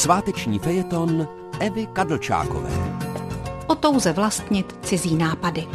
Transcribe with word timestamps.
Sváteční 0.00 0.58
fejeton 0.58 1.28
Evy 1.58 1.86
Kadlčákové. 1.86 2.70
O 3.66 3.74
touze 3.74 4.12
vlastnit 4.12 4.76
cizí 4.82 5.14
nápady. 5.14 5.66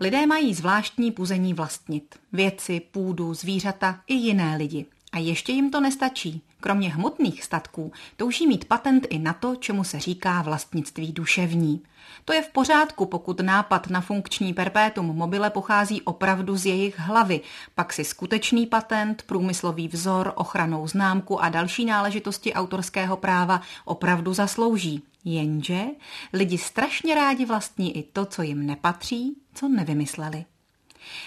Lidé 0.00 0.26
mají 0.26 0.54
zvláštní 0.54 1.12
puzení 1.12 1.54
vlastnit. 1.54 2.14
Věci, 2.32 2.80
půdu, 2.80 3.34
zvířata 3.34 4.00
i 4.06 4.14
jiné 4.14 4.56
lidi. 4.56 4.86
A 5.16 5.18
ještě 5.18 5.52
jim 5.52 5.70
to 5.70 5.80
nestačí. 5.80 6.42
Kromě 6.60 6.94
hmotných 6.94 7.44
statků 7.44 7.92
touží 8.16 8.46
mít 8.46 8.64
patent 8.64 9.06
i 9.10 9.18
na 9.18 9.32
to, 9.32 9.56
čemu 9.56 9.84
se 9.84 10.00
říká 10.00 10.42
vlastnictví 10.42 11.12
duševní. 11.12 11.82
To 12.24 12.32
je 12.32 12.42
v 12.42 12.48
pořádku, 12.48 13.06
pokud 13.06 13.40
nápad 13.40 13.90
na 13.90 14.00
funkční 14.00 14.54
perpétum 14.54 15.06
mobile 15.06 15.50
pochází 15.50 16.02
opravdu 16.02 16.56
z 16.56 16.66
jejich 16.66 16.98
hlavy, 16.98 17.40
pak 17.74 17.92
si 17.92 18.04
skutečný 18.04 18.66
patent, 18.66 19.22
průmyslový 19.22 19.88
vzor, 19.88 20.32
ochranou 20.34 20.88
známku 20.88 21.42
a 21.42 21.48
další 21.48 21.84
náležitosti 21.84 22.52
autorského 22.52 23.16
práva 23.16 23.60
opravdu 23.84 24.34
zaslouží. 24.34 25.02
Jenže 25.24 25.84
lidi 26.32 26.58
strašně 26.58 27.14
rádi 27.14 27.44
vlastní 27.44 27.96
i 27.96 28.02
to, 28.02 28.26
co 28.26 28.42
jim 28.42 28.66
nepatří, 28.66 29.36
co 29.54 29.68
nevymysleli. 29.68 30.44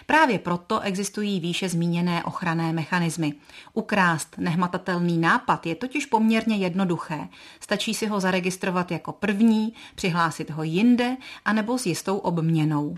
Právě 0.05 0.39
proto 0.39 0.79
existují 0.79 1.39
výše 1.39 1.69
zmíněné 1.69 2.23
ochranné 2.23 2.73
mechanismy. 2.73 3.33
Ukrást 3.73 4.35
nehmatatelný 4.37 5.17
nápad 5.17 5.65
je 5.65 5.75
totiž 5.75 6.05
poměrně 6.05 6.57
jednoduché. 6.57 7.27
Stačí 7.59 7.93
si 7.93 8.07
ho 8.07 8.19
zaregistrovat 8.19 8.91
jako 8.91 9.11
první, 9.11 9.73
přihlásit 9.95 10.49
ho 10.49 10.63
jinde, 10.63 11.17
anebo 11.45 11.77
s 11.77 11.85
jistou 11.85 12.17
obměnou. 12.17 12.97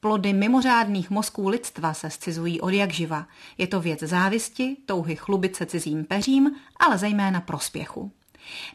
Plody 0.00 0.32
mimořádných 0.32 1.10
mozků 1.10 1.48
lidstva 1.48 1.94
se 1.94 2.10
scizují 2.10 2.60
od 2.60 2.68
jak 2.68 2.92
živa. 2.92 3.26
Je 3.58 3.66
to 3.66 3.80
věc 3.80 4.00
závisti, 4.00 4.76
touhy 4.86 5.16
chlubit 5.16 5.56
se 5.56 5.66
cizím 5.66 6.04
peřím, 6.04 6.50
ale 6.76 6.98
zejména 6.98 7.40
prospěchu. 7.40 8.12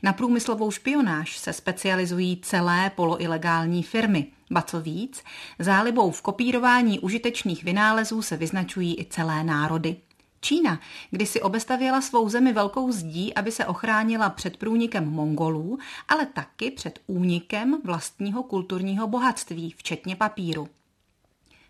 Na 0.04 0.14
průmyslovou 0.14 0.72
špionáž 0.72 1.38
se 1.38 1.54
specializují 1.54 2.38
celé 2.42 2.90
poloilegální 2.90 3.84
firmy. 3.84 4.28
Ba 4.52 4.62
co 4.62 4.82
víc, 4.82 5.24
zálibou 5.60 6.12
v 6.12 6.22
kopírování 6.22 7.00
užitečných 7.00 7.64
vynálezů 7.64 8.22
se 8.22 8.38
vyznačují 8.38 9.00
i 9.00 9.06
celé 9.06 9.44
národy. 9.44 9.96
Čína 10.42 10.80
kdysi 11.12 11.42
obestavěla 11.42 12.02
svou 12.02 12.30
zemi 12.30 12.54
velkou 12.54 12.92
zdí, 12.92 13.34
aby 13.34 13.52
se 13.52 13.66
ochránila 13.66 14.30
před 14.30 14.58
průnikem 14.58 15.10
Mongolů, 15.10 15.78
ale 16.08 16.26
taky 16.26 16.72
před 16.72 17.00
únikem 17.08 17.82
vlastního 17.84 18.44
kulturního 18.44 19.08
bohatství, 19.08 19.74
včetně 19.78 20.16
papíru. 20.16 20.68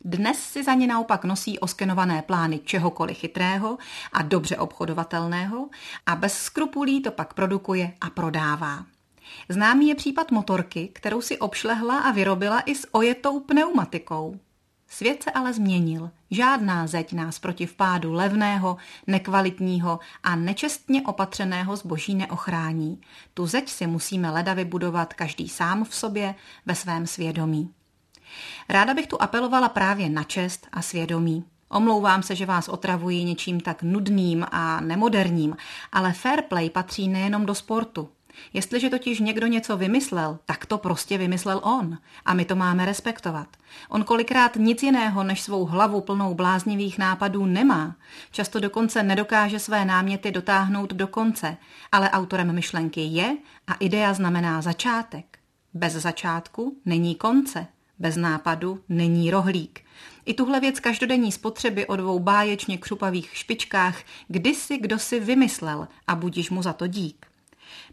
Dnes 0.04 0.40
si 0.40 0.64
za 0.64 0.74
ně 0.74 0.88
naopak 0.88 1.26
nosí 1.26 1.60
oskenované 1.60 2.22
plány 2.22 2.60
čehokoliv 2.60 3.18
chytrého 3.18 3.78
a 4.14 4.22
dobře 4.22 4.58
obchodovatelného 4.58 5.70
a 6.06 6.16
bez 6.16 6.34
skrupulí 6.34 7.02
to 7.02 7.12
pak 7.12 7.34
produkuje 7.34 7.94
a 8.02 8.10
prodává. 8.10 8.86
Známý 9.50 9.88
je 9.88 9.96
případ 9.96 10.32
motorky, 10.32 10.88
kterou 10.94 11.22
si 11.22 11.38
obšlehla 11.38 12.00
a 12.00 12.12
vyrobila 12.12 12.60
i 12.60 12.76
s 12.76 12.88
ojetou 12.92 13.40
pneumatikou. 13.40 14.40
Svět 14.88 15.24
se 15.24 15.32
ale 15.32 15.54
změnil. 15.54 16.12
Žádná 16.32 16.88
zeď 16.88 17.14
nás 17.14 17.40
proti 17.40 17.66
vpádu 17.66 18.14
levného, 18.14 18.78
nekvalitního 19.08 20.00
a 20.24 20.36
nečestně 20.36 21.02
opatřeného 21.02 21.76
zboží 21.76 22.16
neochrání. 22.16 23.02
Tu 23.34 23.48
zeď 23.48 23.70
si 23.70 23.88
musíme 23.88 24.32
leda 24.32 24.54
vybudovat 24.54 25.14
každý 25.14 25.50
sám 25.50 25.84
v 25.84 25.96
sobě, 25.96 26.36
ve 26.66 26.76
svém 26.76 27.08
svědomí. 27.08 27.74
Ráda 28.70 28.94
bych 28.94 29.08
tu 29.08 29.22
apelovala 29.22 29.70
právě 29.70 30.10
na 30.10 30.24
čest 30.24 30.68
a 30.72 30.82
svědomí. 30.82 31.44
Omlouvám 31.70 32.24
se, 32.24 32.36
že 32.36 32.46
vás 32.46 32.68
otravuji 32.68 33.24
něčím 33.24 33.60
tak 33.60 33.84
nudným 33.84 34.46
a 34.52 34.82
nemoderním, 34.82 35.58
ale 35.92 36.14
fair 36.14 36.42
play 36.42 36.70
patří 36.70 37.08
nejenom 37.08 37.46
do 37.46 37.56
sportu. 37.56 38.10
Jestliže 38.54 38.90
totiž 38.90 39.20
někdo 39.20 39.48
něco 39.48 39.78
vymyslel, 39.78 40.40
tak 40.46 40.66
to 40.66 40.78
prostě 40.78 41.18
vymyslel 41.18 41.62
on. 41.64 41.98
A 42.26 42.34
my 42.34 42.46
to 42.46 42.56
máme 42.56 42.86
respektovat. 42.86 43.48
On 43.90 44.04
kolikrát 44.04 44.56
nic 44.56 44.84
jiného 44.84 45.24
než 45.24 45.42
svou 45.42 45.66
hlavu 45.66 46.02
plnou 46.02 46.34
bláznivých 46.34 46.98
nápadů 46.98 47.46
nemá. 47.46 47.96
Často 48.32 48.60
dokonce 48.60 49.04
nedokáže 49.04 49.60
své 49.60 49.86
náměty 49.86 50.32
dotáhnout 50.32 50.94
do 50.94 51.08
konce. 51.08 51.58
Ale 51.92 52.10
autorem 52.10 52.56
myšlenky 52.56 53.02
je 53.02 53.38
a 53.68 53.74
idea 53.74 54.14
znamená 54.14 54.62
začátek. 54.62 55.40
Bez 55.74 55.94
začátku 55.94 56.78
není 56.86 57.16
konce. 57.16 57.68
Bez 58.00 58.16
nápadu 58.16 58.80
není 58.90 59.32
rohlík. 59.32 59.82
I 60.26 60.34
tuhle 60.34 60.60
věc 60.60 60.80
každodenní 60.80 61.32
spotřeby 61.32 61.88
o 61.88 61.96
dvou 61.96 62.20
báječně 62.20 62.78
křupavých 62.78 63.30
špičkách 63.34 64.04
kdysi 64.28 64.78
kdo 64.78 65.00
si 65.00 65.20
vymyslel 65.20 65.88
a 66.08 66.16
budíš 66.16 66.50
mu 66.50 66.62
za 66.62 66.74
to 66.74 66.88
dík. 66.88 67.26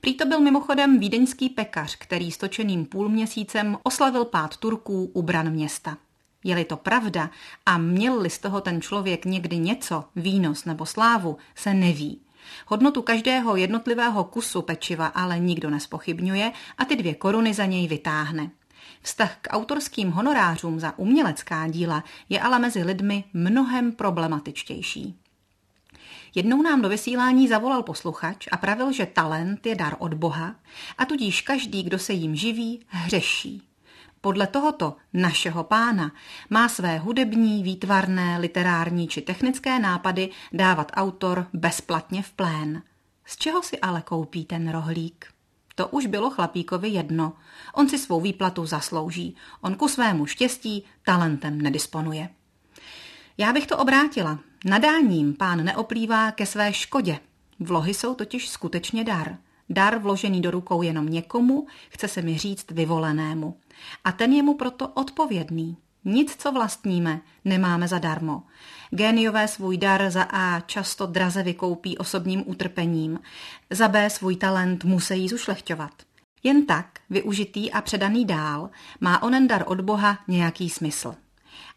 Prý 0.00 0.15
to 0.15 0.27
byl 0.27 0.41
mimochodem 0.41 0.99
vídeňský 0.99 1.49
pekař, 1.49 1.97
který 1.97 2.31
s 2.31 2.39
točeným 2.39 2.84
půlměsícem 2.84 3.78
oslavil 3.83 4.25
pád 4.25 4.56
Turků 4.56 5.11
u 5.12 5.22
bran 5.22 5.50
města. 5.50 5.97
Je-li 6.44 6.65
to 6.65 6.77
pravda 6.77 7.31
a 7.67 7.78
měl-li 7.78 8.31
z 8.31 8.38
toho 8.38 8.61
ten 8.61 8.81
člověk 8.81 9.25
někdy 9.25 9.59
něco, 9.59 10.05
výnos 10.17 10.65
nebo 10.65 10.87
slávu, 10.87 11.37
se 11.55 11.75
neví. 11.75 12.21
Hodnotu 12.67 13.03
každého 13.03 13.56
jednotlivého 13.56 14.25
kusu 14.25 14.62
pečiva 14.62 15.06
ale 15.06 15.38
nikdo 15.38 15.71
nespochybňuje 15.71 16.53
a 16.78 16.84
ty 16.84 16.97
dvě 16.97 17.15
koruny 17.15 17.55
za 17.55 17.65
něj 17.67 17.88
vytáhne. 17.88 18.50
Vztah 19.02 19.36
k 19.42 19.48
autorským 19.50 20.10
honorářům 20.10 20.80
za 20.80 20.98
umělecká 20.98 21.69
díla 21.69 22.04
je 22.28 22.41
ale 22.41 22.58
mezi 22.58 22.82
lidmi 22.82 23.24
mnohem 23.32 23.92
problematičtější. 23.92 25.16
Jednou 26.34 26.62
nám 26.62 26.82
do 26.82 26.88
vysílání 26.88 27.48
zavolal 27.48 27.82
posluchač 27.82 28.48
a 28.52 28.56
pravil, 28.56 28.92
že 28.92 29.06
talent 29.06 29.66
je 29.66 29.75
dar 29.75 29.96
od 29.98 30.14
Boha 30.14 30.54
a 30.98 31.04
tudíž 31.04 31.42
každý, 31.42 31.82
kdo 31.82 31.98
se 31.98 32.12
jim 32.12 32.36
živí, 32.36 32.86
hřeší. 32.88 33.62
Podle 34.20 34.46
tohoto 34.46 34.96
našeho 35.12 35.64
pána 35.64 36.12
má 36.50 36.69
své 36.69 36.98
hudební, 36.98 37.62
výtvarné, 37.62 38.38
literární 38.38 39.08
či 39.08 39.20
technické 39.20 39.78
nápady 39.78 40.30
dávat 40.52 40.92
autor 40.94 41.46
bezplatně 41.52 42.22
v 42.22 42.32
plén. 42.32 42.82
Z 43.26 43.36
čeho 43.36 43.62
si 43.62 43.80
ale 43.80 44.02
koupí 44.02 44.44
ten 44.44 44.70
rohlík? 44.70 45.35
To 45.76 45.88
už 45.88 46.06
bylo 46.06 46.31
chlapíkovi 46.31 46.88
jedno. 46.88 47.32
On 47.75 47.88
si 47.88 47.98
svou 47.98 48.20
výplatu 48.20 48.66
zaslouží. 48.66 49.37
On 49.60 49.75
ku 49.75 49.88
svému 49.88 50.26
štěstí 50.26 50.84
talentem 51.04 51.60
nedisponuje. 51.60 52.28
Já 53.38 53.53
bych 53.53 53.66
to 53.66 53.78
obrátila. 53.78 54.38
Nadáním 54.64 55.34
pán 55.34 55.64
neoplývá 55.64 56.31
ke 56.31 56.47
své 56.47 56.72
škodě. 56.72 57.19
Vlohy 57.60 57.94
jsou 57.94 58.14
totiž 58.14 58.48
skutečně 58.48 59.04
dar. 59.04 59.38
Dar 59.69 59.98
vložený 59.98 60.41
do 60.41 60.50
rukou 60.50 60.82
jenom 60.82 61.09
někomu, 61.09 61.66
chce 61.88 62.08
se 62.08 62.22
mi 62.22 62.38
říct 62.38 62.70
vyvolenému. 62.70 63.60
A 64.04 64.12
ten 64.12 64.32
je 64.32 64.43
mu 64.43 64.54
proto 64.54 64.88
odpovědný. 64.88 65.76
Nic, 66.09 66.37
co 66.37 66.53
vlastníme, 66.53 67.21
nemáme 67.44 67.89
zadarmo. 67.89 68.43
Géniové 68.91 69.49
svůj 69.49 69.77
dar 69.77 70.11
za 70.11 70.22
A 70.22 70.61
často 70.61 71.06
draze 71.06 71.43
vykoupí 71.43 71.99
osobním 71.99 72.43
utrpením, 72.47 73.21
za 73.71 73.89
B 73.89 74.11
svůj 74.11 74.37
talent 74.37 74.84
musí 74.84 75.28
zušlechťovat. 75.28 75.93
Jen 76.43 76.67
tak, 76.67 76.87
využitý 77.11 77.72
a 77.72 77.81
předaný 77.81 78.25
dál, 78.25 78.71
má 79.00 79.22
onen 79.22 79.49
dar 79.49 79.65
od 79.67 79.81
Boha 79.81 80.19
nějaký 80.28 80.71
smysl. 80.71 81.15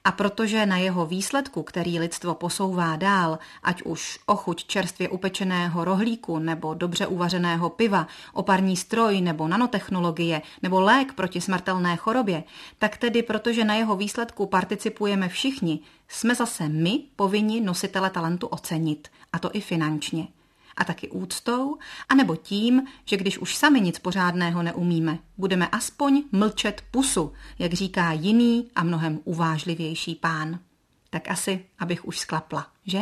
A 0.04 0.12
protože 0.12 0.66
na 0.66 0.78
jeho 0.78 1.06
výsledku, 1.06 1.64
který 1.64 2.00
lidstvo 2.00 2.36
posouvá 2.36 2.96
dál, 2.96 3.40
ať 3.64 3.82
už 3.82 4.20
ochuť 4.26 4.64
čerstvě 4.66 5.10
upečeného 5.10 5.86
rohlíku 5.86 6.40
nebo 6.40 6.74
dobře 6.74 7.08
uvařeného 7.08 7.70
piva, 7.70 8.08
oparní 8.34 8.78
stroj 8.78 9.22
nebo 9.22 9.48
nanotechnologie 9.48 10.42
nebo 10.64 10.82
lék 10.82 11.14
proti 11.14 11.42
smrtelné 11.42 11.96
chorobě, 11.96 12.44
tak 12.78 12.98
tedy 12.98 13.24
protože 13.24 13.64
na 13.66 13.76
jeho 13.76 13.96
výsledku 13.96 14.46
participujeme 14.46 15.30
všichni, 15.30 15.80
jsme 16.08 16.36
zase 16.36 16.70
my 16.70 17.00
povinni 17.16 17.62
nositele 17.62 18.10
talentu 18.10 18.48
ocenit, 18.48 19.08
a 19.34 19.40
to 19.40 19.50
i 19.54 19.62
finančně 19.62 20.28
a 20.80 20.84
taky 20.84 21.10
úctou, 21.10 21.78
anebo 22.10 22.36
tím, 22.36 22.84
že 23.06 23.18
když 23.18 23.38
už 23.38 23.56
sami 23.56 23.82
nic 23.82 24.00
pořádného 24.00 24.64
neumíme, 24.64 25.20
budeme 25.38 25.68
aspoň 25.68 26.24
mlčet 26.32 26.84
pusu, 26.92 27.34
jak 27.60 27.74
říká 27.74 28.12
jiný 28.12 28.70
a 28.76 28.84
mnohem 28.84 29.20
uvážlivější 29.24 30.16
pán. 30.16 30.60
Tak 31.10 31.28
asi, 31.28 31.66
abych 31.80 32.06
už 32.06 32.20
sklapla, 32.20 32.68
že? 32.86 33.00